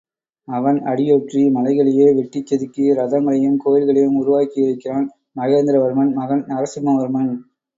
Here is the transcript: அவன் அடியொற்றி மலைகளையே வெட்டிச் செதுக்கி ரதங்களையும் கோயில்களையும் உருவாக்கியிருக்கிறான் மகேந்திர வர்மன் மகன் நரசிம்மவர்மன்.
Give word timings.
அவன் 0.47 0.79
அடியொற்றி 0.83 1.41
மலைகளையே 1.49 2.07
வெட்டிச் 2.15 2.47
செதுக்கி 2.47 2.85
ரதங்களையும் 2.93 3.59
கோயில்களையும் 3.65 4.17
உருவாக்கியிருக்கிறான் 4.21 5.07
மகேந்திர 5.35 5.77
வர்மன் 5.77 6.13
மகன் 6.13 6.43
நரசிம்மவர்மன். 6.47 7.31